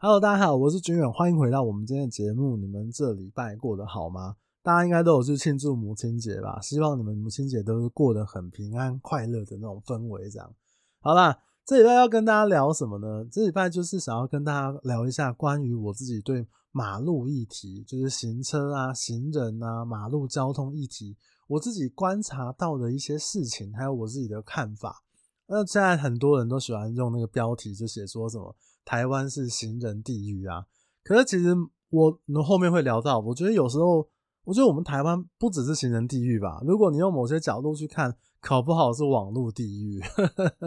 [0.00, 2.56] Hello，大家好，我是军远，欢迎回到我们今天的节目。
[2.56, 4.36] 你们这礼拜过得好吗？
[4.62, 6.60] 大家应该都有去庆祝母亲节吧？
[6.60, 10.30] 希望你们母亲节都是过得很平安、快乐的那种氛围。
[10.30, 10.54] 这样，
[11.00, 13.26] 好啦，这礼拜要跟大家聊什么呢？
[13.28, 21.16] 这礼拜就是想要跟大家聊一下关于我自己对马路议题，就是行车啊、行人啊、马路交通议题，
[21.48, 25.02] 我自己观察到的一些事情，还有我自己的看法。
[25.48, 28.54] 那现在很多人都喜欢用那个标题，就写说什么。
[28.88, 30.64] 台湾是行人地狱啊！
[31.04, 31.54] 可是其实
[31.90, 34.08] 我后面会聊到，我觉得有时候，
[34.44, 36.62] 我觉得我们台湾不只是行人地狱吧。
[36.64, 40.00] 如果你用某些角度去看，搞不好是网路地狱。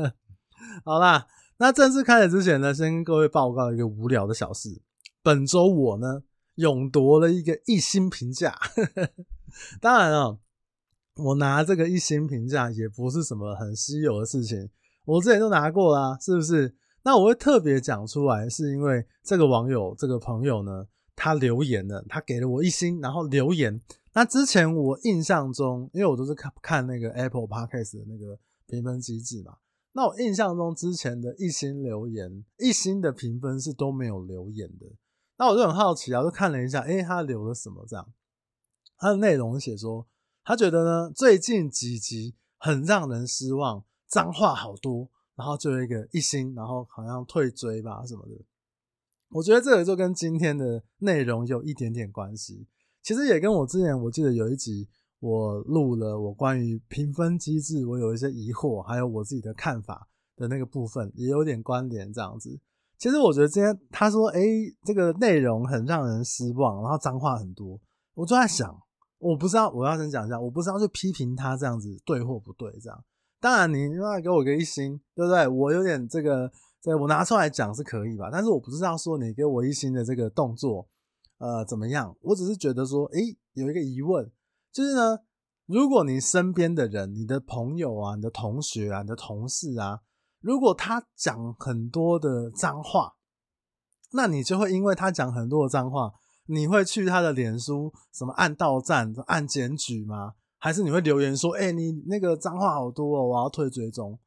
[0.86, 1.26] 好啦，
[1.58, 4.84] 那正式开始之前呢，先跟各位报告一个无聊的小事。
[5.24, 6.22] 本周我呢
[6.56, 8.56] 勇夺了一个一星评价。
[9.82, 10.38] 当然了，
[11.16, 14.70] 我拿这个一星评价也不是什么很稀有的事情，
[15.06, 16.76] 我之前都拿过啦，是不是？
[17.04, 23.82] 那我会特别讲出来，是因为这个网友、这个朋友呢，他留言了，他给了我一星，然后留言。
[24.14, 29.58] 那之前我印象中，因为我都是看看那个 Apple Podcast 的那个评分机制嘛，
[29.94, 34.86] 那我印象中之前的一星留言、一星的评分是都没有留言的。
[35.38, 37.84] 那我就很好奇啊，就看了一下，诶，他留了什么？
[37.88, 38.14] 这样，
[38.98, 40.06] 他的内容写说，
[40.44, 45.10] 他觉得呢，最近几集很让人失望，脏话好多。
[45.42, 48.46] 然后就有一个一星，然后好像退追吧什么的。
[49.32, 52.68] 我觉得这个就跟今天的内容有一点点关系。
[53.02, 54.88] 其实也跟我之前我记得有一集
[55.20, 62.60] 我录了我关于评分机制，我有一些疑惑，还有我自己的看法的那个部分也有点关联这样子。
[63.00, 67.80] 其实我觉得今天他说，诶，这个内容很让人失望，然后脏话很多，
[68.14, 68.80] 我就在想，
[69.18, 73.04] 我不知道我要先讲一下，我不知道去批评他这样子对或不对这样。
[73.42, 75.48] 当然，你要给我个一星，对不对？
[75.48, 78.30] 我有点这个，这我拿出来讲是可以吧？
[78.32, 80.88] 但是我不知道说你给我一星的这个动作，
[81.40, 82.16] 呃，怎么样？
[82.22, 84.32] 我只是觉得说，诶，有一个疑问，
[84.72, 85.18] 就是呢，
[85.66, 90.02] 如果你身边的人、你的朋友啊、你的同学啊、你的同事啊，
[90.40, 93.16] 如果他讲很多的脏话，
[94.12, 96.14] 那你就会因为他讲很多的脏话，
[96.46, 100.34] 你会去他的脸书什么按到赞、按检举吗？
[100.64, 104.18] 还是你会留言说，哎、你那个脏话好多哦，我要退追踪。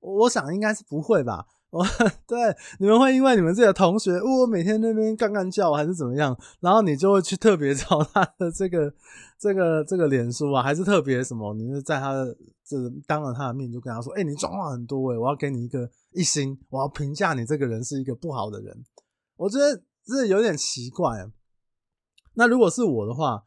[0.00, 1.46] 我想应该是不会吧？
[1.70, 1.82] 我
[2.28, 8.92] 对，你们会因为你们自己的同学，我每天那边干干叫还是怎么样，然后你就会去特别找他的这个
[9.40, 11.54] 这个这个脸书啊，还是特别什么？
[11.54, 18.84] 你是在他的这当着他的面就跟他说，哎、你脏话很多哎，我要给你一个一星，我要评价你这个人是一个不好的人。
[19.36, 21.30] 我觉得这有点奇怪。
[22.34, 23.46] 那如果是我的话。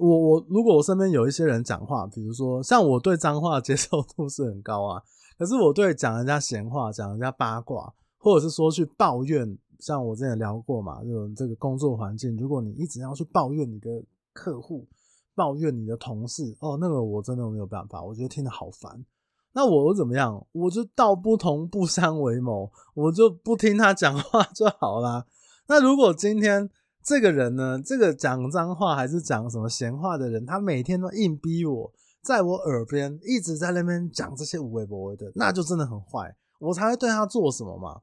[0.00, 5.02] 我我如果我身边有一些人讲话，比如说像我对脏话接受度是很高啊，
[5.38, 14.02] 可是我对讲人家闲话、讲人家八卦，或者是说去抱怨，像我之前聊过嘛，这种这个工作环境，如果你一直要去抱怨你的
[14.32, 14.86] 客户、
[15.34, 19.04] 抱怨你的同事，哦，那个我真的没有办法，我觉得听得好烦。
[19.52, 20.46] 那我怎么样？
[20.52, 25.26] 我就道不同不相为谋，我就不听他讲话就好啦。
[25.66, 26.70] 那如果今天，
[27.02, 38.00] 这个人呢，这个讲脏话还是讲什么闲话的人，他每天都硬逼我，在我耳边一直在那边讲这些无谓不谓的，那就真的很坏，我才会对他做什么嘛。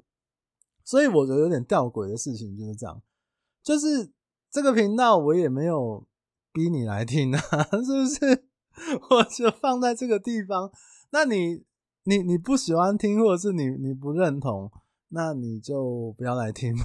[0.83, 3.01] 所以我觉得有点吊诡的事情就是这样，
[3.61, 4.11] 就是
[4.49, 6.05] 这个频道我也没有
[6.51, 7.39] 逼你来听啊，
[7.85, 8.47] 是不是？
[9.09, 10.71] 我就放在这个地方，
[11.09, 11.63] 那你
[12.03, 14.71] 你你不喜欢听，或者是你你不认同，
[15.09, 16.83] 那你就不要来听嘛。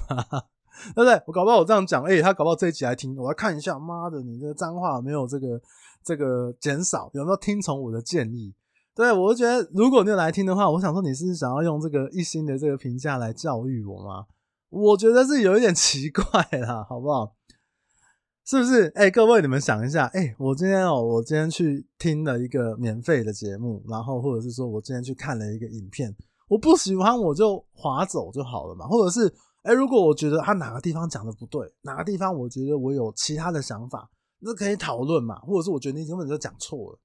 [0.95, 1.21] 对不对？
[1.27, 5.61] 我搞不好我这样讲，哎、他搞不好这一集来听，我要看一下，妈的，你这个脏话有没有这个
[6.03, 7.09] 这个减少？
[7.13, 8.53] 有没有听从我的建议？
[8.95, 14.25] 对，我觉得，如果你有来听的话，我想说你是想要用这个一星的这个评价来教育我吗？
[14.69, 16.23] 我觉得是有一点奇怪
[16.59, 17.33] 啦，好不好？
[18.45, 18.91] 是不是？
[18.95, 26.15] 哎、各位你们想一下，哎、我今天哦，我今天去听了一个免费的节目，然后或者是说我今天去看了一个影片，
[26.49, 29.33] 我不喜欢我就划走就好了嘛，或者是。
[29.63, 35.39] 哎，如果我觉得他哪个地方讲的不对，哪个地方我觉得我有其他的想法，那可以讨论嘛。
[35.39, 36.99] 或者是我觉得你根本就讲错了，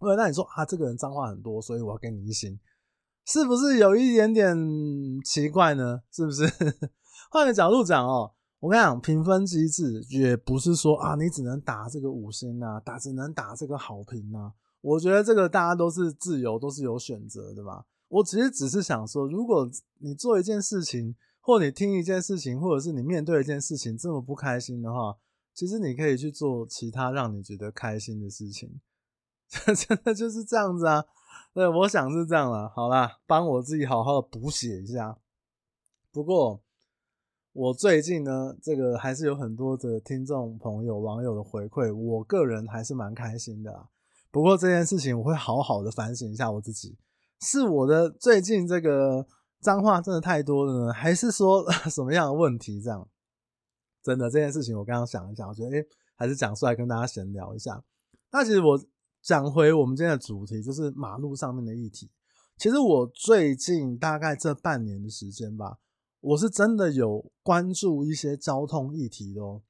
[0.00, 2.58] 对，那你说啊，这个人脏话很多，所以我要给你一星，
[3.26, 4.56] 是不是有一点点
[5.24, 6.02] 奇怪呢？
[6.10, 6.44] 是不是？
[7.30, 14.52] 换个角度讲哦，我跟你讲，评分机制也不是说啊，你只能打这个五星啊，打只能打这个好评啊。
[14.80, 17.84] 我觉得这个大家都是自由，都是有选择的嘛。
[18.08, 19.68] 我其实只是想说，如果
[20.00, 21.14] 你做一件事情，
[21.48, 25.16] 或你听一件事情，或者是你面对一件事情这么不开心的话，
[25.54, 28.78] 其实你可以去做其他让你觉得开心的事情，
[29.74, 31.06] 真的就是这样子啊。
[31.54, 32.68] 对，我想是这样了。
[32.68, 35.16] 好啦，帮我自己好好的补写一下。
[36.12, 36.60] 不过，
[37.54, 43.88] 我最近呢，这个还是有很多的听众朋友、网友的回馈，我个人还是蛮开心的。
[44.30, 46.98] 不过这件事情，我会好好的反省一下我自己，
[47.40, 49.26] 是我的最近这个
[49.60, 52.80] 脏话真的太多了呢， 还是说 什么样的问题？
[52.80, 53.08] 这样，
[54.02, 57.82] 真的这件事情，我刚刚想一想，我觉得诶，还是讲出来跟大家闲聊一下。
[58.30, 58.80] 那其实我
[59.22, 62.10] 讲回我们今天的主题，就是马路上面的议题。
[62.56, 65.78] 其实我最近大概这半年的时间吧。
[66.20, 69.62] 我是真的有关注一些交通议题的哦，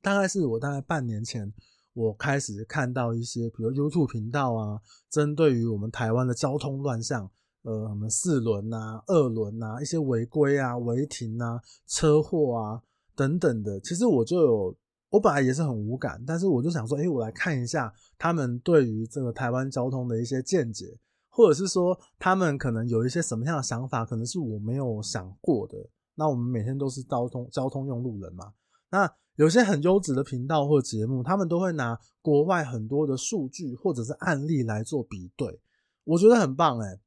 [0.00, 1.52] 大概是我大概半年前，
[1.94, 4.80] 我开始看到一些，比如 YouTube 频道啊，
[5.10, 7.28] 针对于我们台湾的交通乱象，
[7.62, 12.82] 呃，什么四轮啊、二轮啊、一些违规啊、违停啊、车祸啊
[13.14, 14.76] 等等的，其实我就有，
[15.10, 20.98] 我本来也是很无感，但是我就想说，诶，我来看一下他们对于这个台湾交通的一些见解。
[21.30, 25.78] 或者是说，他们可能有一些什么样的想法，可能是我没有想过的。
[26.16, 28.52] 那我们每天都是交通交通用路人嘛。
[28.90, 35.60] 那有些很优质的频道或节目，他们都会拿国外很多的数据或者是案例来做比对，
[36.02, 36.98] 我觉得很棒诶。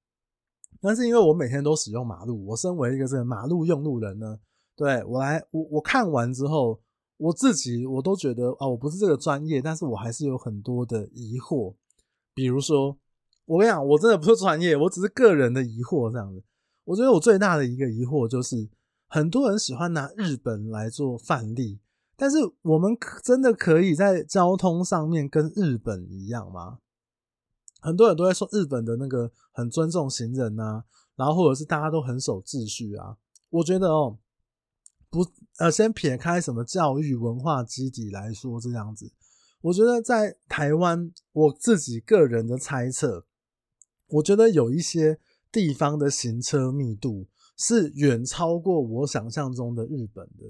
[0.82, 4.40] 但是因为我每天都使用马路，我身为一个这个马路用路人呢，
[4.76, 6.80] 对，我来我我看完之后，
[7.18, 11.76] 我自己我都觉得啊，我不是这个专业，但是我还是有很多的疑惑，
[12.34, 12.98] 比如说。
[13.46, 16.42] 我跟你讲，我真的不是专业，我只是个人的疑惑这样子。
[16.86, 18.70] 我觉得我最大的一个疑惑就是，
[19.10, 21.80] 很多人喜欢拿日本来做范例，
[22.16, 26.78] 但是我们真的可以在交通上面跟日本一样吗？
[27.82, 30.86] 很多人都在说日本的那个很尊重行人啊，
[31.16, 33.18] 然后或者是大家都很守秩序啊。
[33.50, 34.18] 我觉得哦，
[35.10, 35.26] 不，
[35.58, 39.12] 呃，先撇开什么教育文化基底来说，这样子，
[39.62, 43.26] 我觉得在台湾，我自己个人的猜测。
[44.08, 45.20] 我觉得有一些
[45.52, 50.46] 地方的行车密度是远超过我想象中的日本的。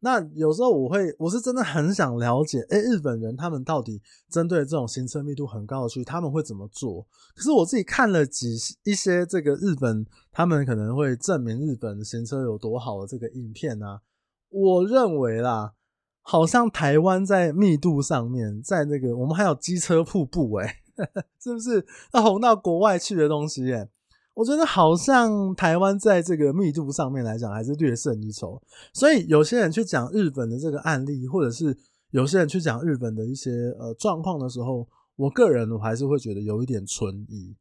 [0.00, 4.00] 那有时候我会，我是真的很想了解，诶，日本人他们到底
[4.30, 7.06] 针对这种行车密度很高的区，他们会怎么做？
[7.34, 14.00] 可是我自己看了几一些这个日本，他们可能会证明日本行车有多好的这个影片啊，
[14.48, 15.74] 我认为啦，
[16.22, 20.76] 好像台湾在密度上面，在那个我们还有机车瀑布诶。
[21.40, 23.64] 是不是那红到国外去的东西？
[23.64, 23.88] 耶，
[24.34, 28.60] 我觉得好像台湾在这个密度上面来讲还是略胜一筹。
[28.94, 31.76] 所以有些人去讲日本的这个案例，或者是
[32.10, 37.54] 有些人去讲日本的一些呃状况的时候，我个人我还是会觉得有一点存疑，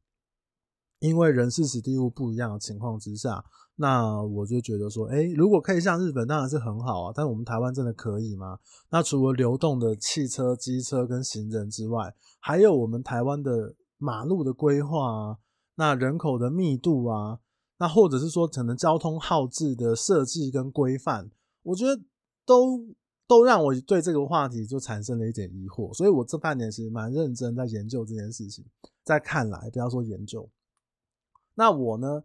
[0.99, 3.43] 因为人事史地物不一样的情况之下。
[3.81, 7.13] 那我就觉得说，哎、如果可以像日本，当然是很好啊。
[7.15, 8.59] 但我们台湾真的可以吗？
[8.89, 15.37] 那除了流动的汽车、机车跟行人之外，还有我们台湾的马路的规划啊，
[15.79, 17.39] 那人口的密度啊，
[17.77, 21.31] 那或者是说可能交通号志的设计跟规范，
[21.63, 22.03] 我觉得
[22.45, 22.85] 都
[23.25, 25.93] 都让我对这个话题就产生了一点疑惑。
[25.93, 28.65] 所以我这半年其实蛮认真在研究这件事情。
[29.05, 30.49] 在看来，不要说研究，
[31.55, 32.23] 那我呢？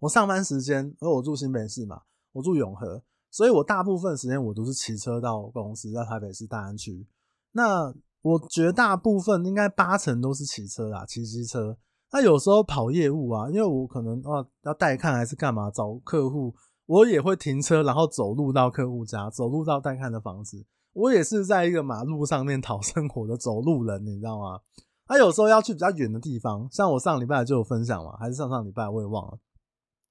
[0.00, 2.02] 我上班时间，因为我住新北市嘛，
[2.32, 7.06] 我住永和，所以我大部分时间我都是骑车到公司，在台北市大安区。
[7.52, 11.78] 那我绝大部分应该八成都是骑车啦，骑机车。
[12.12, 16.54] 那有时候跑业务啊，因为我可能啊要带看还是干嘛，找客户，
[16.86, 20.66] 我也会停车，然后走路到客户家，走路到带看的房子。
[20.92, 24.60] 我也是在一个马路上面讨生活的走路人，你知道吗？
[25.06, 29.38] 他有时候要去比较远的地方，像我上礼拜就有分享嘛，还是上上礼拜我也忘了。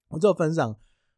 [0.09, 0.75] 我就分享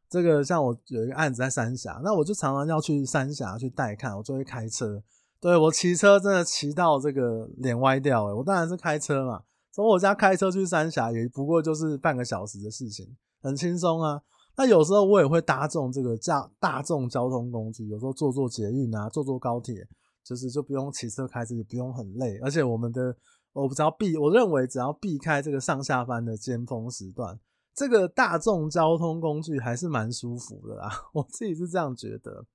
[0.10, 5.02] 这个，像我有一个案子在三峡，那我就常常要去三峡去带看，我就会开车。
[5.40, 14.22] 对，我骑车真的骑到这个脸歪掉诶，我当然是开车嘛，从我家开车去三峡也不过就是半个小时的事情，很轻松啊。
[14.58, 19.88] 那有时候我也会搭这种这个大大众交通工具，有时候坐坐捷运啊，坐坐高铁，
[20.24, 22.38] 就是就不用骑车开车，也不用很累。
[22.40, 23.16] 而且我们的
[23.54, 27.40] 我只要避，我认为只要避开这个上下班的尖峰时段。
[27.74, 32.46] 这个大众交通工具还是蛮舒服的啦， 我自己是这样觉得。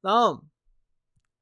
[0.00, 0.40] 然后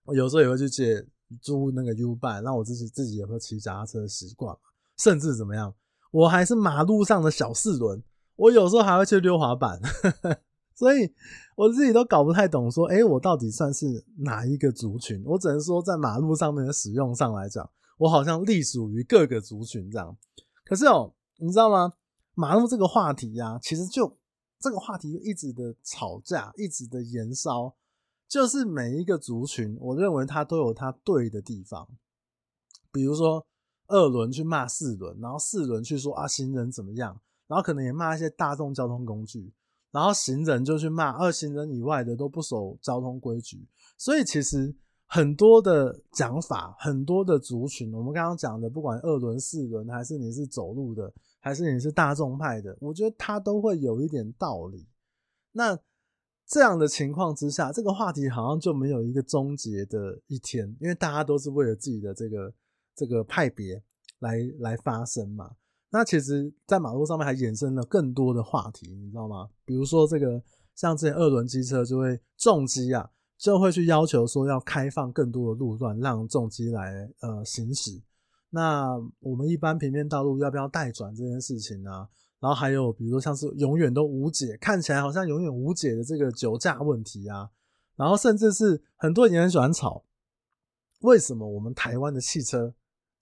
[0.04, 1.06] 我有时候也会去借
[1.42, 4.61] 租那个 U 板那我自己自己也会骑脚踏车习惯嘛，
[4.96, 5.74] 甚至怎么样，
[6.10, 8.02] 我还是马路上的小四轮，
[8.36, 9.80] 我有时候还会去溜滑板。
[10.76, 11.14] 所以
[11.56, 15.22] 我自己都搞不太懂，说，诶，我到底算是哪一个族群？
[15.24, 20.16] 我只能说，在马路上面的使用上来讲，我好像隶属于各个族群这样。
[20.64, 21.92] 可是哦，你知道吗？
[22.34, 24.18] 马路这个话题呀、其实就
[24.58, 27.72] 这个话题就一直的吵架，一直的延烧，
[28.28, 31.86] 就是每一个族群，我认为它都有它对的地方。
[32.90, 33.46] 比如说
[33.86, 39.52] 二轮去骂四轮，然后四轮去说啊行人怎么样，然后可能也骂一些大众交通工具，
[39.90, 44.74] 然后行人就去骂，二行人以外的都不守交通规矩，所以其实
[45.06, 54.86] 很多的讲法，很多的族群，我们刚刚讲的，不管二轮、四轮，还是你是走路的，还是你是大众派的，我觉得它都会有一点道理。
[55.52, 55.78] 那
[56.46, 62.52] 这样的情况之下，这个话题好像就没有一个终结的一天，因为大家都是为了自己的这个
[62.94, 63.82] 这个派别
[64.20, 65.50] 来来发声嘛。
[65.90, 69.48] 那其实，在马路上面还衍生了更多的话题，你知道吗？
[69.64, 70.42] 比如说，这个
[70.74, 73.08] 像这些二轮机车就会重机啊，
[73.38, 78.02] 就会去要求说要开放更多的路段，让重机来呃行驶。
[78.50, 82.08] 那我们一般平面道路要不要带转这件事情啊？
[82.40, 87.48] 然后还有比如说像是永远都无解，看起来好像永远无解的这个酒驾问题啊，
[87.94, 90.04] 然后甚至是很多人也很喜欢吵，
[91.02, 92.74] 为什么我们台湾的汽车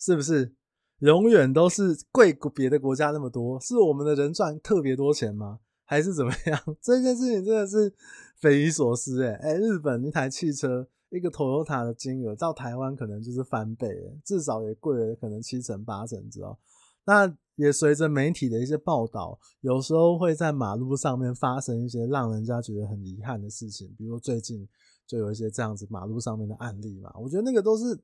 [0.02, 0.52] 是不是？
[0.98, 5.60] 永远都是贵别的国家那么多，是我们的人赚特别多钱吗？
[5.84, 6.60] 还是怎么样？
[6.82, 7.92] 这件事情真的是
[8.36, 13.88] 匪夷所思诶、欸、哎、日本一台汽车一个 Toyota 的金额到台湾可能就是翻倍、
[14.24, 16.58] 至少也贵了可能七成八成，知道？
[17.04, 24.68] 那也随着媒体的一些报道，有时候会在马路上面发生一些让人家觉得很遗憾的事情，比如最近
[25.06, 27.98] 就有一些这样子马路上面的案例嘛，我觉得那个都是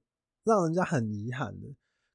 [0.45, 1.67] 让人家很遗憾的，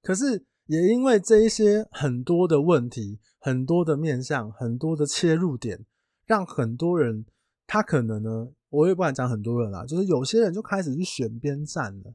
[0.03, 0.45] 可是。
[0.67, 5.85] 也因为这一些很多的问题、很多的面向、很多的切入点，
[6.25, 7.25] 让很多人
[7.67, 12.13] 他可能呢，我也不敢讲很多人啦，就是有些人就开始去选边站了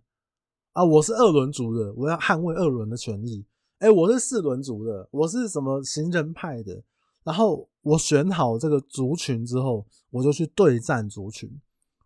[0.72, 0.82] 啊！
[0.82, 3.44] 我是二轮族的，我要捍卫二轮的权益。
[3.80, 6.82] 哎，我是四轮族的，我是什么行人派的？
[7.24, 11.50] 然后我选好这个族群之后，我就去对战族群。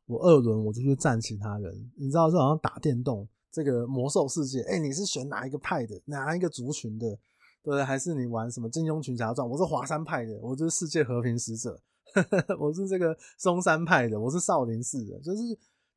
[0.06, 3.28] 我二轮我就去战其他人，你知道，就好像打电动。
[3.52, 7.18] 这个魔兽世界，哎、你是选哪一个派的，哪一个族群的，
[7.62, 7.84] 对？
[7.84, 9.46] 还是你玩什么金庸群侠传？
[9.46, 11.70] 我是华山派的，我就是世界和平使者；
[12.58, 15.42] 我是这个嵩山派的，我是少林寺的，就是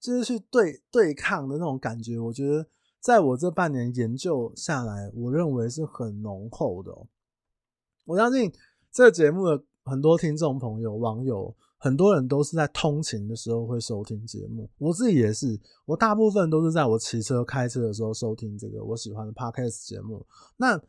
[0.02, 2.20] 就是去对对抗的那种感觉。
[2.20, 2.68] 我觉得
[3.00, 6.92] 在我这半年研究下来，我认为是很浓厚的。
[8.04, 8.52] 我相信
[8.92, 11.56] 这个节目的很多听众朋友、网友。
[11.86, 20.26] 很多人都是在通勤的时候会收听节目，我自己也是，我大部分都是在我骑车、开车的时候收听这个我喜欢的 Podcast 节目。
[20.58, 20.82] 那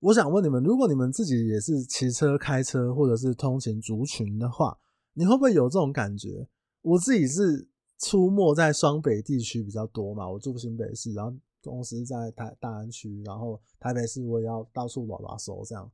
[0.00, 4.76] 我想问你们，如果你们自己也是骑车、开车或者是通勤族群的话，
[5.14, 6.46] 你会不会有这种感觉？
[6.82, 7.66] 我自己是
[7.98, 15.90] 出没在双北地区比较多嘛，我住新北市，然后公司在台大安区，然后台北市我也要到处拉拉手，这样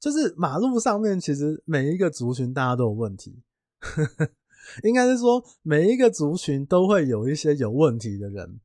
[0.00, 3.40] 就是马路上面其实每一个族群大家都有问题。
[4.84, 8.60] 应该是说，每一个族群都会有一些有问题的人。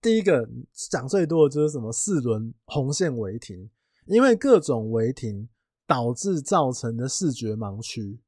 [0.00, 0.48] 第一个
[0.90, 3.70] 讲最多的就是什么四轮红线违停，
[4.06, 5.48] 因为各种违停
[5.86, 8.20] 导致造成的视觉盲区，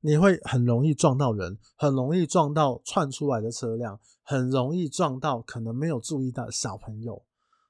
[0.00, 7.22] 你会很容易撞到人，很容易撞到窜出来的车辆，很容易撞到可能没有注意到小朋友。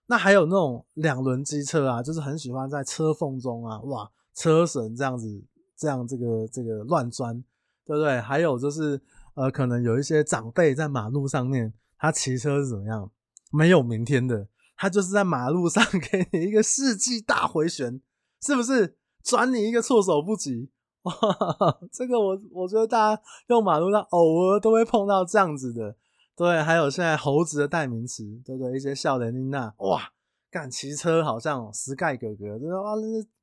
[0.07, 5.43] 那还有那种两轮机车啊，就是很喜欢在车缝中啊，哇，车神这样子，
[5.77, 7.43] 这样这个这个乱钻。
[7.85, 8.21] 对不对？
[8.21, 9.01] 还有就是，
[9.35, 13.11] 呃，可能有一些长辈在马路上面，他骑车是怎么样？
[13.51, 18.01] 没有明天的，他就是在马路上 给你一个世纪大回旋，
[18.41, 18.97] 是不是？
[19.23, 20.71] 转你一个措手不及。
[21.03, 21.13] 哇，
[21.93, 25.97] 这个我我觉得大家用马路上偶尔都会碰到这样子的。
[26.37, 28.77] 对，还有现在猴子的代名词，对不对？
[28.77, 30.11] 一些少年囡仔，哇，
[30.51, 32.83] 干骑车好像石盖哥哥，对吧？
[32.83, 32.95] 哇，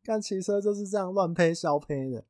[0.04, 2.24] 干骑车就是这样乱呸消呸的，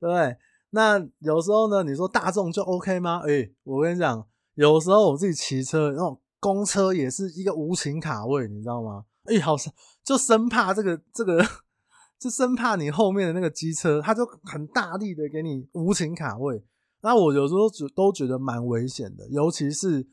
[0.00, 0.36] 对不对？
[0.70, 3.20] 那有时候呢，你说大众就 OK 吗？
[3.20, 9.04] 诶、我跟你讲，有时候我自己骑车，那种公车也是一个无情卡位，你知道吗？
[9.26, 9.72] 诶、好像
[10.04, 11.42] 就生怕这个这个，
[12.18, 16.64] 就生怕你后面的那个机车，它就很大力的给你无情卡位。
[17.02, 20.06] 那我有时候觉都觉得蛮危险的，尤其是。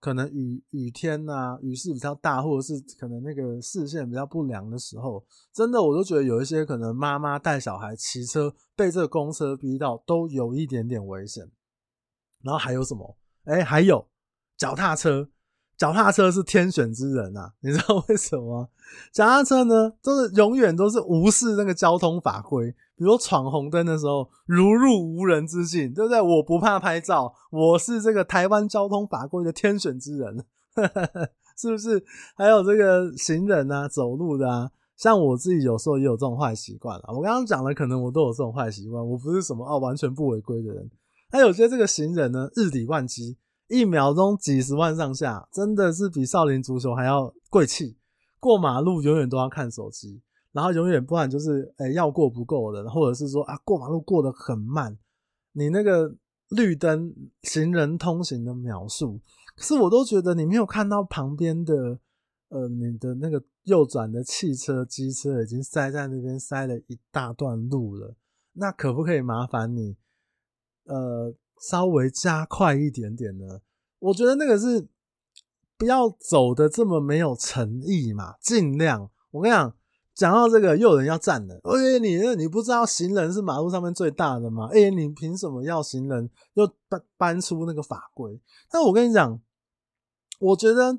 [0.00, 11.50] 可能雨雨天呐、啊，雨势比较大，或者是可能那个视线比较不良的时候，真的我都觉得有一些可能妈妈带小孩骑车被这个公车逼到，都有一点点危险。
[12.42, 13.16] 然后还有什么？
[13.44, 14.08] 哎、欸，还有
[14.56, 15.28] 脚踏车。
[15.76, 18.70] 脚踏车是天选之人啊，你知道为什么？
[19.12, 26.20] 脚踏车呢，都是永远都是无视那个交通法规，比如闯红灯的时候如入无人之境，对不对？
[26.20, 30.44] 我不怕拍照，我是这个台湾交通法规的天选之人，
[31.56, 32.02] 是不是？
[32.34, 37.12] 还有这个行人啊，走路的啊，像我自己有时候也有这种坏习惯啊。
[37.12, 40.90] 我刚刚讲的，可能我都有这种坏习惯，我不是什么哦完全不违规的人。
[41.30, 43.36] 还有些这个行人呢，日理万机。
[43.68, 47.96] 一秒钟几十万上下，真的是比少林足球还要贵气。
[48.38, 50.20] 过马路永远都要看手机，
[50.56, 54.96] 然后永远不然就是诶、欸、要过不够的，或者是说啊过马路过得很慢，
[55.52, 56.16] 你那个
[56.48, 59.20] 绿灯行人通行的描述，
[59.54, 61.98] 可是我都觉得你没有看到旁边的，
[62.48, 68.16] 呃，你的那个右转的汽车、机车已经塞在那边塞了一大段路了。
[68.54, 69.98] 那可不可以麻烦你，
[70.84, 73.60] 呃，稍微加快一点点呢？
[73.98, 74.88] 我觉得那个是
[75.76, 79.10] 不要走的这么没有诚意嘛，尽量。
[79.32, 79.75] 我跟你讲。
[80.16, 81.54] 讲到这个，又有人要站了。
[81.62, 84.68] 哎，你你不知道行人是马路上面最大的吗？
[84.72, 86.30] 哎，你凭什么要行人？
[86.54, 88.40] 又搬搬出那个法规？
[88.70, 89.38] 但我跟你讲，
[90.40, 90.98] 我觉得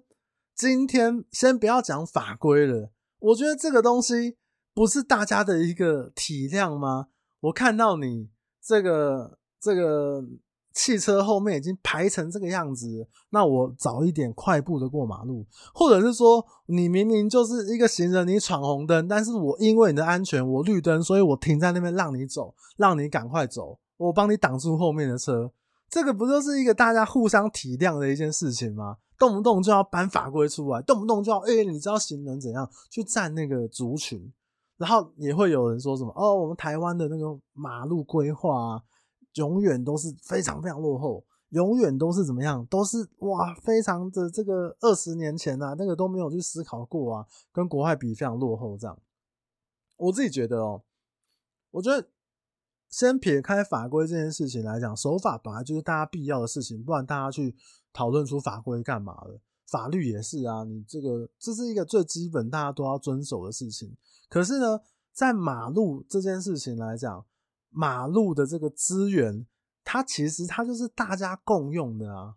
[0.56, 2.92] 今天先不要讲法规了。
[3.20, 4.38] 我觉得这个东西
[4.74, 7.08] 不是大家的一个体谅吗？
[7.40, 8.30] 我看到你
[8.64, 10.24] 这个这个。
[10.78, 15.44] 汽车后面已经排成这个样子，那我早一点快步的过马路，
[15.74, 25.52] 或者是说你明明就是一个行人，你闯红灯，但是我因为你的安全，我绿灯，所以我停在那边让你走，让你赶快走，我帮你挡住后面的车，
[25.90, 28.98] 这个不就是一个大家互相体谅的一件事情吗？
[29.18, 34.32] 动不动就要搬法规出来，动不动就要，哎、你知道行人怎样去占那个族群，
[34.78, 38.82] 然后也会有人说什么，哦，我们台湾的那个马路规划啊。
[39.38, 42.64] 永远都是非常非常落后，永远都是怎么样？
[42.68, 49.00] 都是哇，非常的这个二十年前啊，那个都没有去思考过啊，跟国外比非常落后这样。
[49.96, 50.84] 我自己觉得哦，
[51.72, 52.08] 我觉得
[52.90, 57.56] 先撇开法规这件事情来讲，守法本来就是大家必要的事情，不然大家去
[57.92, 59.40] 讨论出法规干嘛的？
[59.66, 63.98] 法律也是啊，你这个这是一个最基本大家都要遵守的事情。
[64.30, 64.80] 可是呢，
[65.12, 67.26] 在马路这件事情来讲，
[67.78, 69.46] 马路的这个资源，
[69.84, 72.34] 它其实它就是大家共用的啊，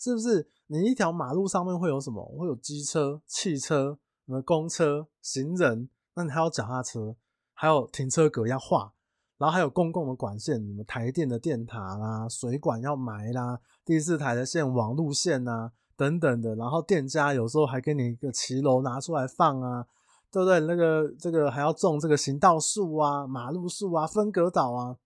[0.00, 0.50] 是不是？
[0.66, 2.24] 你一条马路上面会有什么？
[2.36, 7.14] 会有机车、汽车、什么公车、行人，那你还有脚踏车，
[7.52, 8.92] 还有停车格要画，
[9.38, 19.86] 然后还有公共的管线，什么台电的电塔啦、水管要埋啦、第四台的线、网路线啊等等的，然后店家有时候还给你一个骑楼拿出来放啊。
[20.34, 20.58] 对不对？
[20.58, 24.96] 那个这个还要种这个行道树啊、马路树啊、分隔岛啊，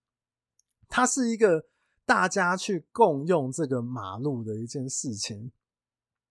[0.88, 1.66] 它是一个
[2.06, 5.52] 大家去共用这个马路的一件事情。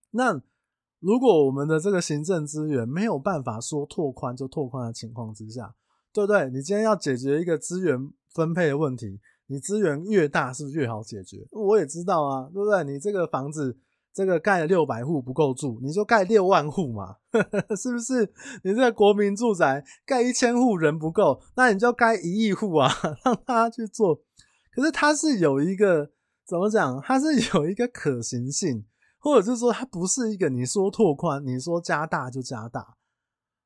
[0.10, 0.41] 那
[0.99, 5.75] 如果我们的这个行政资源没有办法说拓宽就拓宽的情况之下，
[6.12, 6.49] 对不对？
[6.49, 11.47] 你今天要解决一个资源分配的问题，你资源越大是不是越好解决？
[11.51, 12.83] 我也知道啊，对不对？
[12.83, 13.77] 你这个房子。
[14.17, 17.17] 这个盖了六百户不够住，你就盖六万户嘛，
[17.77, 18.25] 是不是？
[18.63, 22.91] 你这个国民住宅盖一千户人不够，那你就盖一亿户啊，
[23.23, 24.15] 让大家去做。
[24.73, 26.10] 可是它是有一个
[26.47, 26.99] 怎么讲？
[27.06, 28.84] 它是有一个可行性，
[29.19, 32.95] 或者是说它不是一个你说拓宽，你说加大就加大。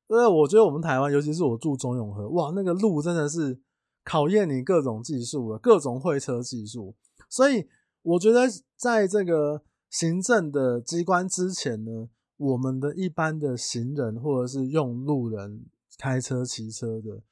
[0.06, 3.58] 所以我觉得我们台湾，尤其是我住中永和，哇，那个路真的是
[4.04, 6.94] 考验你各种技术的，各种会车技术。
[7.30, 7.66] 所以
[8.02, 8.42] 我觉得
[8.76, 9.62] 在这个。
[9.92, 15.66] 行政的机关之前呢，我们的一般的行人或者是用路人
[15.98, 17.22] 开车骑车的，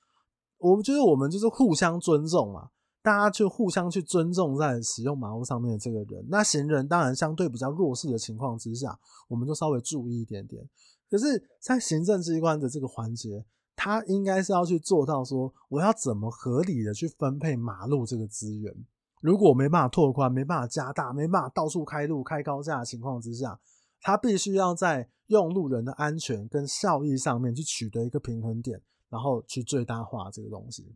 [0.58, 2.68] 我们觉得我们就是互相尊重嘛，
[3.02, 6.22] 大家就互相去尊重在使用马路上面的这个人。
[6.28, 10.62] 那行人当然相对比较弱势的情况之下，我们就稍微注意一点点。
[11.10, 18.72] 可是，在行政机关的这个环节，他应该是要去做到说，我要怎么合理的去分配马路这个资源。
[19.20, 23.60] 如果没办法拓宽，没办法加大，没办法到处开路、开高架的情况之下，
[24.00, 30.94] 他必须要在用路人的安全跟效益上面去取得一个平衡点，然后去最大化这个东西。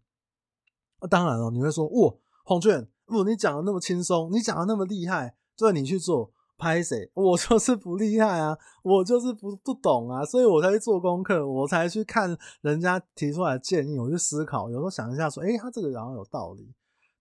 [1.01, 7.11] 那当然了，你会说，哇，黄俊，不，你讲的那么轻松，你讲的那么厉害，对，你去做，拍谁？
[7.13, 16.73] 我就是不厉害啊，我就是不不懂啊，所以我才去做功课，我才去看人家提出来的建议，我去思考，有时候想一下，说，诶，他这个好像有道理，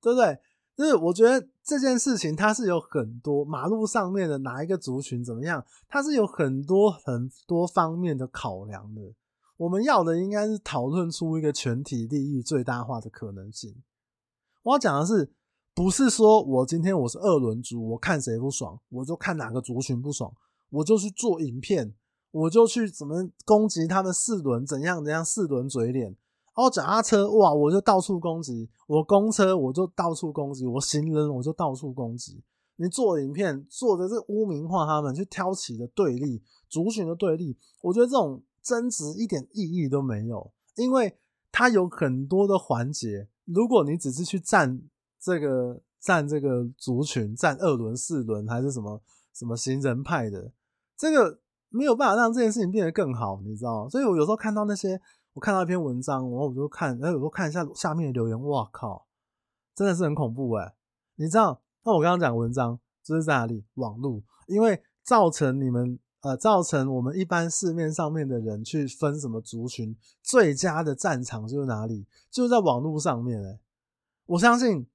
[0.02, 0.40] 对不对？
[0.76, 9.02] 就是我觉得这件事情，它是有很多马路上面的哪一个族群怎么样，它是有很多很多方面的考量的。
[9.58, 13.84] 我们要的应该是讨论出一个全体利益最大化的可能性。
[14.64, 15.32] 我要讲的是，
[15.76, 20.34] 不是说我今天我是二轮族，我看谁不爽，我就看哪个族群不爽，
[20.72, 21.94] 我就去做影片，
[22.32, 26.16] 我就去怎么攻击他们四轮怎样怎样四轮嘴脸。
[26.56, 32.44] 哦，脚踏车哇，我就到处攻击；我公车我就到处攻击；我行人我就到处攻击。
[32.76, 41.18] 你做影片做的是污名化他们，去挑起的对立族群的对立，我觉得这种争执一点意义都没有，因为
[41.52, 43.28] 它有很多的环节。
[43.46, 44.80] 如果你只是去站
[45.20, 49.02] 这个站这个族群，站二轮、四轮还是什么
[49.34, 50.52] 什么行人派的，
[50.96, 51.40] 这个
[51.70, 53.90] 没有办法让这件事情变得更好，你知道吗？
[53.90, 55.02] 所以我有时候看到那些。
[55.34, 59.08] 我看到一篇文章，然后我就看，然后有时候看一下下面的留言，哇靠，
[59.76, 60.76] 真的是很恐怖哎！
[61.16, 61.62] 你知道？
[61.84, 63.66] 那我刚刚讲文章就是在哪里？
[63.74, 72.06] 网络，因为造成你们呃，造成我们一般市面上面的人去分什么族群，最佳的战场就是哪里？
[72.32, 73.60] 就是在网络上面欸。
[74.26, 74.88] 我相信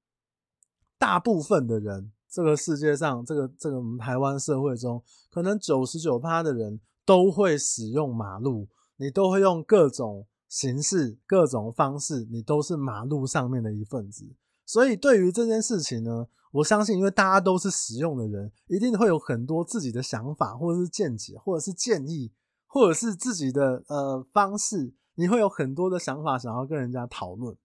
[0.98, 8.66] 大部分的人，这个世界上，这个这个我们台湾社会中，可能九十九趴的人都会使用马路，
[8.98, 14.34] 你都会用各种形式、各种方式，你都是马路上面的一份子。
[14.66, 22.32] 所以对于这件事情呢，我相信，因为大家都是使用的人，一定会有很多自己的想法，或者是见解，或者是建议，
[22.66, 27.56] 或者是自己的呃方式，你会有很多的想法想要跟人家讨论。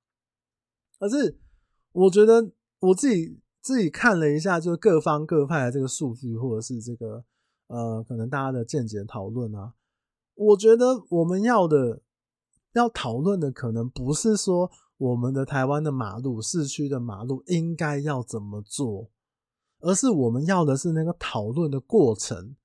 [1.00, 1.38] 可是，
[1.92, 7.26] 我觉得我自己自己看了一下，就是各方各派的这个数据，或者是这个
[7.68, 9.74] 呃，可能大家的见解讨论啊，
[10.36, 12.02] 我觉得我们要的
[12.74, 14.72] 要讨论的，可能不是说。
[14.96, 19.10] 我们的台湾的马路，市区的马路应该要怎么做？
[19.82, 22.56] 而是我们要的是那个讨论的过程。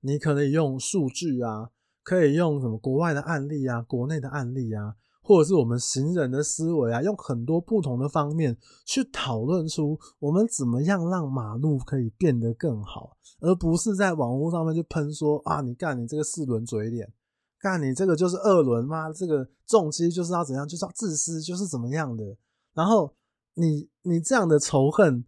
[0.00, 1.70] 你可以用数据啊，
[2.04, 17.12] 可以用什么国外的案例啊，国内的案例啊，或者是我们行人的思维啊，用很多不同的方面去讨论出我们怎么样让马路可以变得更好，而不是在网络上面去喷说啊，你干你这个四轮嘴脸。
[17.60, 19.12] 干你这个就是二轮吗？
[19.12, 20.66] 这个重击就是要怎样？
[20.66, 22.36] 就是要自私，就是怎么样的？
[22.72, 23.14] 然后
[23.54, 25.24] 你你这样的仇恨，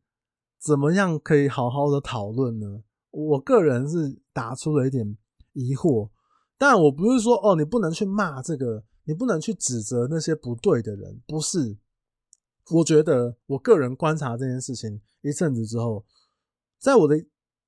[0.61, 2.85] 怎么样可以好好的讨论呢？
[3.11, 5.17] 我个人是打出了一点
[5.53, 6.09] 疑惑，
[6.57, 11.77] 但我不是说哦，你不能去骂这个，你不能去指责那些不对的人，不是。
[12.71, 16.05] 我觉得我个人观察这件事情一阵子之后，
[16.79, 17.17] 在我的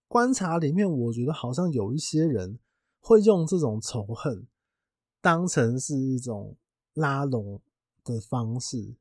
[0.06, 2.60] 观察里面，我觉得好像有一些人
[3.00, 4.46] 会用这种仇恨。
[5.22, 6.54] 当成是一种
[6.94, 7.62] 拉拢
[8.04, 8.94] 的方式，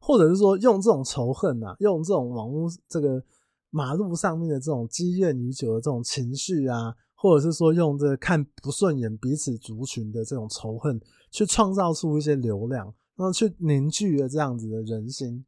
[0.00, 3.24] 或者是说用这种仇恨啊，用这种网络这个
[3.70, 11.00] 马路上面的这种积怨已久的这种情绪啊，或者是说用这看不顺眼彼此族群的这种仇恨，
[11.30, 15.46] 去创造出一些流量，然后去凝聚了这样子的人心，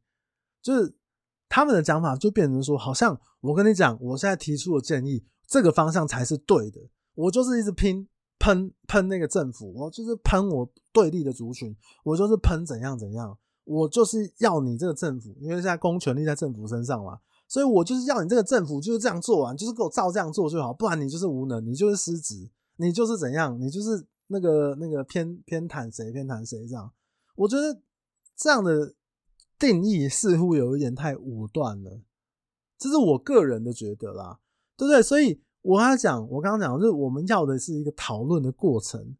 [0.61, 0.95] 就是
[1.49, 6.79] 他们的讲法就变成说，好像我跟你讲，我现在提出的建议，这个方向才是对的，
[7.13, 8.07] 我就是一直拼。
[8.47, 26.89] 喷喷那个政府，我就是喷我对立的族群，我就是喷怎样怎样，我就是要你这个政府，因为现在公权力在政府身上嘛，所以我就是要你这个政府就是这样做完，就是给我照这样做就好，不然你就是无能，你就是失职，你就是怎样，你就是那个那个偏偏袒谁偏袒谁这样，
[27.35, 27.81] 我觉得
[28.37, 28.93] 这样的
[29.59, 31.99] 定义似乎有一点太武断了，
[32.77, 34.39] 这是我个人的觉得啦，
[34.77, 35.03] 对不对？
[35.03, 35.41] 所以。
[35.67, 39.17] 我刚才讲，我刚刚讲，就是我们要的是一个讨论的过程，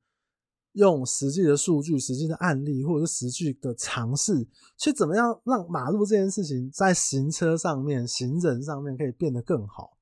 [0.71, 9.97] 用实际的数据、实际的案例，或者是实际的尝试，去怎么样让马路这件事情在行车上面、行人上面可以变得更好。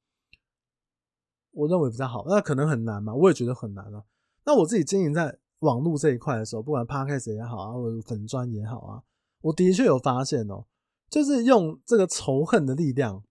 [1.49, 4.03] 我认为比较好，那可能很难嘛，我也觉得很难啊。
[4.45, 9.01] 那我自己经营在网络这一块的时候，不管 Podcast 也好啊，或者粉砖也好啊，
[9.41, 10.63] 我的确有发现哦，
[11.10, 13.23] 就是用这个仇恨的力量。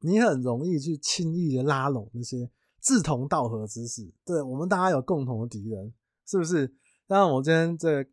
[0.00, 5.92] 你很容易去轻易的拉拢那些志同道合之士，对，我们大家有共同的敌人，
[6.26, 6.72] 是不是？
[7.06, 8.06] 当然，我今天这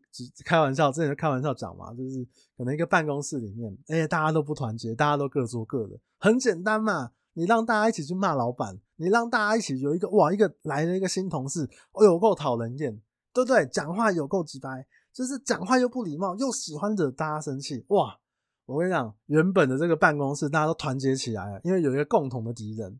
[0.45, 2.25] 开玩笑，之前就开玩笑讲嘛，就是
[2.57, 7.11] 可能一个办公室里面，哎、大家都不团结，大家都各做各的，很简单嘛。
[7.33, 12.97] 你让大家一起去骂老板，你让大家一起有一个哇，一个来了一个新同事，哦，有够讨人厌，
[13.33, 13.65] 对不对？
[13.67, 18.17] 讲话有够直白，就是讲话又不礼貌，又喜欢惹大家生气，哇！
[18.65, 22.99] 我跟你讲，原本的这个办公室大家都团结起来了，因为有一个共同的敌人，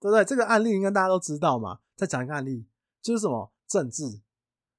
[0.00, 0.24] 对不对？
[0.24, 1.78] 这个案例应该大家都知道嘛。
[1.94, 2.66] 再讲一个案例，
[3.00, 4.20] 就是什么政治，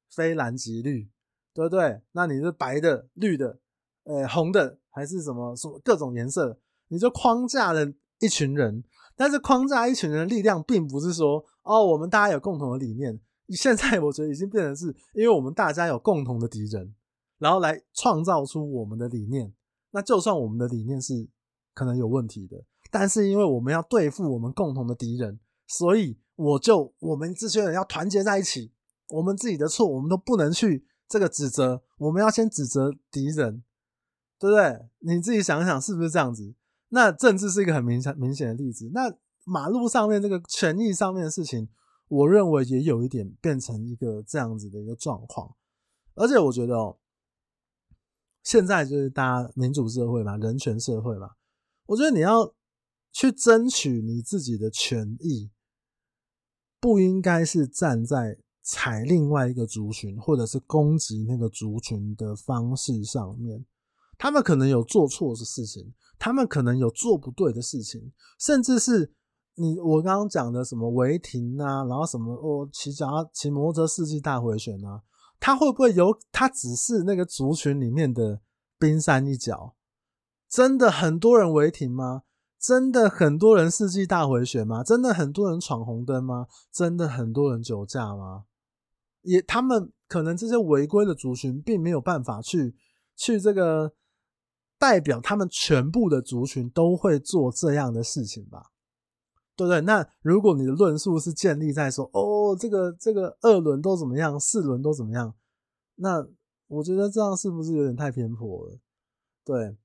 [0.10, 1.10] 非蓝即绿，
[1.54, 2.02] 对不对？
[2.12, 3.60] 那你是白的、绿的、
[4.04, 6.60] 呃红的，还是什么什么各种颜色？
[6.90, 8.84] 你就框架了一群人，
[9.16, 13.18] 但是框架一群人的力量，并不是说哦，我们大家有共同的理念。
[13.50, 16.94] 现在我觉得已经变成是，因为我们大家有共同的敌人，
[17.38, 19.54] 然后来创造出我们的理念。
[19.96, 21.26] 那就算我们的理念是
[21.74, 28.74] 可能有问题的，但是因为我们要对付我们共同的敌人，所以我就我们这些人要团结在一起。
[29.08, 33.64] 我们自己的错，我们都不能去这个指责，我们要先指责敌人，
[34.38, 34.90] 对不对？
[35.00, 36.54] 你自己想想是不是这样子？
[36.90, 38.92] 那政治是一个很明显明显的例子。
[38.94, 41.70] 那马路上面这个权益上面的事情，
[42.10, 45.56] 我认为也有一点变成一个这样子的一个状况，
[46.16, 46.98] 而且我觉得哦。
[48.46, 51.32] 现在就是大家民主社会嘛，人权社会嘛。
[51.88, 52.54] 我觉得你要
[53.12, 55.50] 去争取你自己的权益，
[56.80, 63.66] 不应该是站在踩另外一个族群或者是攻击那个族群的方式上面。
[64.18, 69.12] 他们可能有做错的事情，他们可能有做不对的事情，甚至是
[69.56, 75.02] 你我刚刚讲的什么违停啊，然后什么哦骑脚骑摩托车世纪大回旋啊，
[75.40, 76.18] 他会不会有？
[76.32, 78.42] 他只是那个族群里面的
[78.80, 79.76] 冰山一角？
[80.50, 82.24] 真的很多人违停吗？
[82.60, 84.84] 真的很多人世纪大回旋吗？
[84.84, 86.48] 真的很多人闯红灯吗？
[86.72, 88.46] 真的很多人酒驾吗？
[89.22, 92.76] 也他们可能这些违规的族群并没有办法去
[93.16, 93.94] 去这个。
[94.78, 98.72] 代表他们全部的族群都会做这样的事情吧？
[99.56, 99.82] 对不对？
[99.82, 105.34] 那如果你的论述是建立在说，哦，这个这个二轮都怎么样，四轮都怎么样？
[105.96, 106.28] 那
[106.68, 108.78] 我觉得这样是不是有点太偏颇了？
[109.44, 109.78] 对，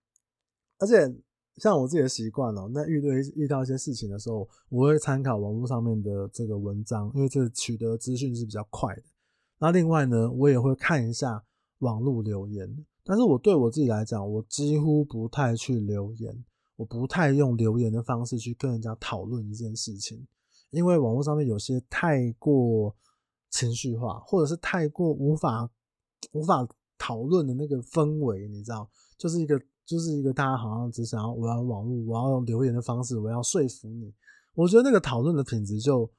[0.78, 1.14] 而且
[1.56, 9.02] 像我自己的习惯哦，那遇对遇到一些事情的时候，我会参考网络上面的这个文章，因为这取得资讯是比较快的。
[9.58, 11.44] 那另外呢，我也会看一下
[11.80, 12.86] 网络留言。
[13.04, 16.44] 但是我对我自己来讲，我几乎不太去留言，
[16.80, 20.26] 我不太用留言的方式去跟人家讨论一件事情，
[20.70, 22.96] 因为网络上面有些太过
[23.50, 25.70] 情绪化，或者是太过无法
[26.32, 26.66] 无法
[26.96, 28.88] 讨论的那个氛围，你知道，
[29.18, 34.14] 就是一个就是一个大家好像只想要我要网络，我要用留言的方式，我要说服你，
[34.54, 36.10] 我觉得那个讨论的品质就。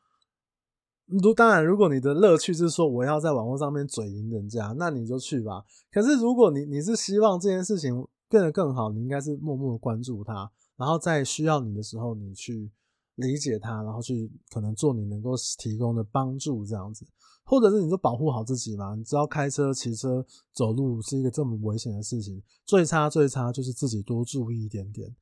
[1.08, 5.66] 如当然，如果你的乐趣是说我要在网络上面嘴赢人家，那你就去吧。
[5.92, 12.72] 可是如果你你是希望这件事情变得更好，你应该是默默的关注他，然后在需要你的时候，你去
[13.16, 17.06] 理解他，然后去可能做你能够提供的帮助这样子，
[17.44, 18.96] 或者是你就保护好自己嘛。
[18.96, 25.14] 你知道开车、骑车、走路是一个这么危险的事情，最差最差就是自己多注意一点点。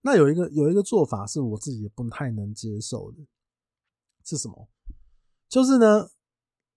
[0.00, 3.18] 那有一个有一个做法是我自己也不太能接受的，
[4.24, 4.68] 是什么？
[5.48, 6.08] 就是呢，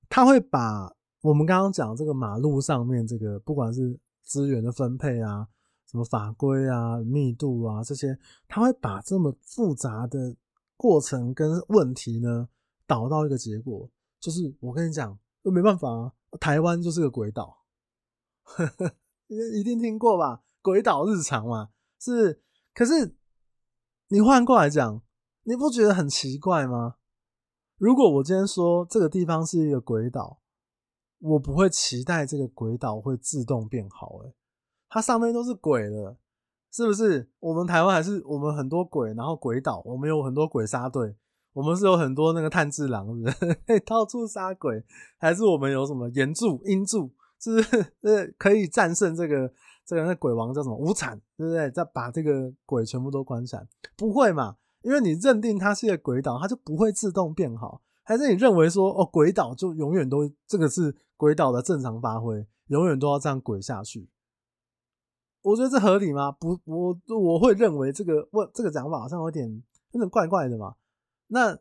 [0.10, 5.47] 他会把我们刚刚讲这个马路上面这个，不管是资源的分配啊、
[5.89, 10.36] 什么法规啊、密度啊这些，他会把这么复杂的
[10.76, 12.50] 过程跟问题呢
[12.86, 17.63] 导到一个结果，就是我跟你讲，都没办法啊，台湾就是个鬼岛，
[19.28, 20.43] 一定听过吧？
[20.62, 21.69] 鬼岛日常嘛，
[22.00, 22.41] 是。
[22.73, 23.15] 可是
[24.10, 25.02] 你换过来讲，
[25.43, 26.97] 你不觉得很奇怪吗？
[27.78, 30.41] 如果我今天说这个地方是一个鬼岛，
[31.19, 34.17] 我不会期待这个鬼岛会自动变好。
[34.23, 34.34] 诶，
[34.89, 36.17] 它上面都是鬼了，
[36.71, 37.30] 是不是？
[37.39, 41.15] 我们台湾还是我们很多鬼，然后鬼岛，我们有很多鬼杀队，
[41.54, 43.34] 我们是有很多那个炭治郎的，
[43.86, 44.84] 到处杀鬼，
[45.17, 47.62] 还是我们有什么炎柱、阴柱，是不
[48.08, 48.36] 是？
[48.39, 49.52] 可以战胜这个
[49.86, 51.69] 这个那鬼王叫什么无惨，对不对？
[51.71, 54.58] 再把这个鬼全部都关起来，不会嘛？
[54.84, 64.08] 因为你认定它是一个鬼岛，它就不会自动变好，还是你认为说哦，鬼岛就永远都这个是鬼岛的正常发挥，永远都要这样鬼下去？
[65.49, 66.31] 我觉得这合理吗？
[66.31, 69.47] 不，我我会认为这个问这个讲法好像有点
[69.91, 70.75] 有点怪怪的嘛。
[71.27, 71.57] 那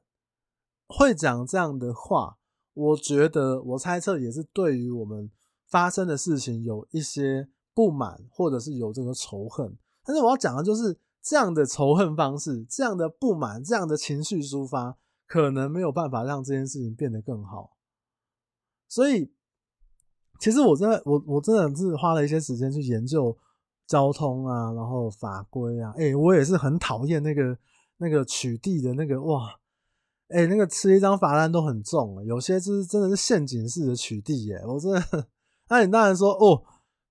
[0.86, 2.36] 会讲这样的话，
[2.74, 5.30] 我觉得我猜测也是对于我们
[5.68, 9.76] 发生的事情有一些不满，或者是有这个仇恨。
[10.04, 10.98] 但是我要讲的就是。
[11.28, 14.96] 这样的仇恨方式，这样的不满，这样的情绪抒发，
[15.26, 17.76] 可能没有办法让这件事情变得更好。
[18.86, 19.32] 所以，
[20.38, 23.36] 其实我真的，我我真的是花了一些时间去研究
[23.86, 25.94] 交通啊，然后法规啊。
[25.96, 27.58] 哎，我也是很讨厌那个
[27.98, 29.58] 那个取缔的那个哇，
[30.28, 34.62] 哎，那个吃一张罚单都很重，有些就是真的是陷阱式的取缔耶。
[34.66, 35.28] 我真的，
[35.68, 36.62] 那你当然说哦，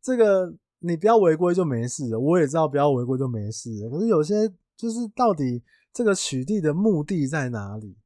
[0.01, 0.55] 这个。
[0.79, 3.71] 你不要违规就没事，我也知道不要违规就没事。
[3.89, 7.97] 可是有些就是到底这个取缔的目的在哪里？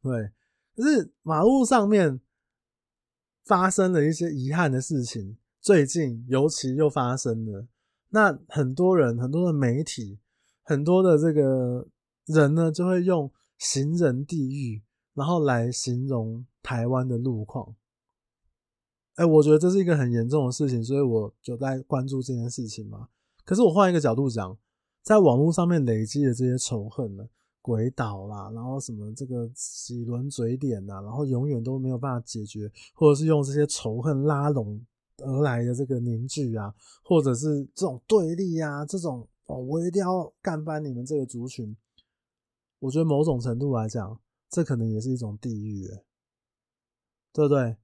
[0.00, 0.30] 对，
[0.76, 2.20] 可是马路上面
[3.44, 7.68] 发生了一些遗憾的事情，最近尤其又发生了。
[8.10, 10.18] 那很多人、很多的媒体、
[10.64, 11.86] 很多的这个
[12.26, 14.82] 人呢，就会用“行人地狱”
[15.14, 17.76] 然后来形容台湾的路况。
[19.14, 23.08] 哎、我觉得这是一个很严重的事情，所以我就在关注这件事情嘛。
[23.44, 24.58] 可是我换一个角度讲，
[25.02, 27.24] 在网络上面累积的这些仇恨呢，
[27.60, 34.84] 鬼岛啦，然后什么这个几轮嘴脸呐，然后永远都没有办法解决，或者是用这些仇恨拉拢
[35.18, 41.76] 而来的这个凝聚啊，或者是这种对立啊，这种哦，我一定要干翻你们这个族群。
[42.78, 45.86] 我觉得某种程度来讲，这可能也是一种地狱，
[47.32, 47.76] 对不对？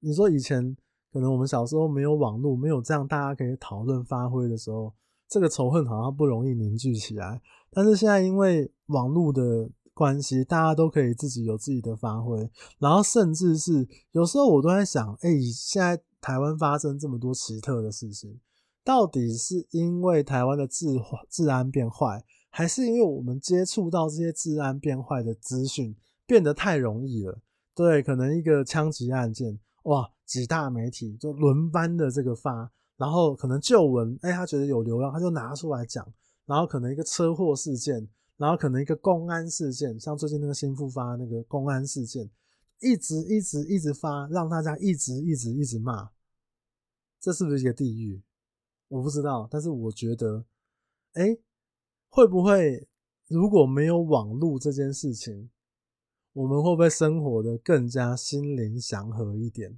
[0.00, 0.76] 你说以前
[1.12, 4.92] 可能我们小时候没有网络，没有这样大家可以讨论发挥的时候，
[5.28, 7.40] 这个仇恨好像不容易凝聚起来。
[7.70, 18.40] 但是现在因为网络的关系，大家都可以自己有自己的发挥，然后甚至是有时候我都在想，哎，现在台湾发生这么多奇特的事情，
[18.82, 20.86] 到底是因为台湾的治
[21.30, 25.94] 治安变坏，还是因为我们接触到这些治安变坏的资讯
[26.26, 27.40] 变得太容易了？
[27.76, 36.04] 对，可能一个枪击案件，哇，几大媒体就轮番的这个发，然后可能旧闻，哎，他觉得有流量，他就拿出来讲，
[36.44, 38.04] 然后可能一个车祸事件，
[38.36, 42.28] 然后可能一个公安事件，像最近那个新复发那个公安事件。
[42.80, 46.10] 一直一直一直发，让大家一直一直一直骂，
[47.26, 48.22] 这是不是一个地狱？
[48.86, 50.44] 我不知道，但是我觉得，
[51.14, 51.36] 哎，
[52.08, 52.86] 会不会
[53.26, 55.50] 如果没有网络这件事情，
[56.34, 59.76] 我们会不会生活得更加心灵祥和一点？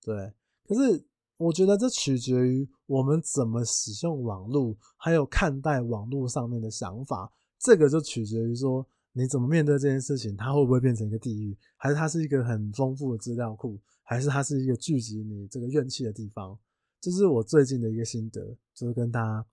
[0.00, 0.32] 对，
[0.66, 1.04] 可是
[1.36, 8.86] 我觉得这取决于我们怎么使用网络，还有看待网络上面的想法，这个就取决于说。
[9.16, 10.34] 你怎么面对这件事情？
[10.34, 11.56] 它会不会变成一个地狱？
[11.76, 13.78] 还是它是一个很丰富的资料库？
[14.04, 16.56] 还是它是一个聚集你这个怨气的地方？
[17.00, 19.44] 这是我最近的一个心得，就是跟大家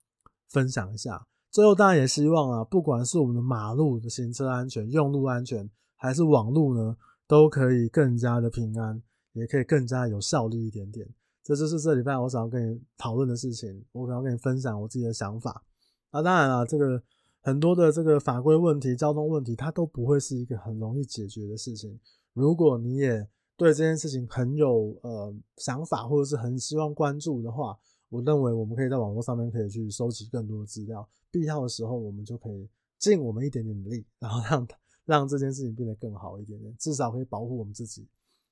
[0.48, 1.26] 分享一下。
[1.50, 11.08] 最后，当然也希望啊，不管是我们的马路的行车安全、用路安全，还是网路呢，都可以更加的平安，也可以更加有效率一点点。
[11.42, 15.64] 这就是这礼拜我想要跟你讨论的事情，我想要跟你分享我自己的想法。
[16.10, 17.02] 啊，当然了，这个。
[17.44, 21.98] 很多的这个法规问题、交通问题，它都不会是一个很容易解决的事情。
[22.34, 23.28] 如果你也
[23.62, 34.68] 对这件事情很有呃想法，或者是很希望关注的话，我认为我们可以在网络上面可以去收集更多的资料，必要的时候我们就可以尽我们一点点的力，然后让
[35.04, 38.06] 让这件事情变得更好一点点，至少可以保护我们自己。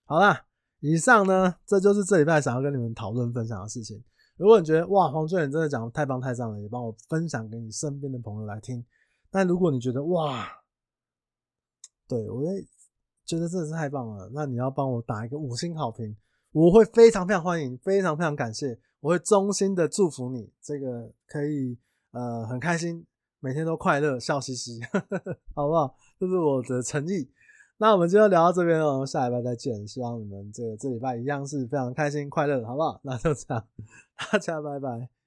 [0.04, 0.44] 好啦，
[0.80, 4.02] 以上呢，这就是这礼拜想要跟你们讨论分享的事情。
[4.36, 8.84] 如果你觉得哇，黄俊远真的讲得太棒太赞了，也帮我分享给你身边的朋友来听。
[9.30, 10.48] 但如果你觉得哇，
[12.08, 12.66] 对，我也
[13.30, 16.16] 觉得真的是太棒了，那你要帮我打一个五星好评，
[16.50, 21.78] 我会非常非常欢迎，非常非常感谢，我会衷心的祝福你，这个可以
[22.10, 23.06] 呃很开心，
[23.38, 24.80] 每天都快乐笑嘻嘻，
[25.54, 25.94] 好不好？
[26.18, 27.30] 这是我的诚意。
[27.78, 29.86] 那我们今天聊到这边了，我们下礼拜再见。
[29.86, 33.00] 希望你们这个这礼拜一样是非常开心快乐，好不好？
[33.04, 33.64] 那就这样，
[34.32, 35.19] 大家拜拜。